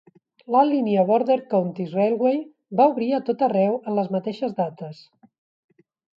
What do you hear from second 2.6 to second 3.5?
va obrir a tot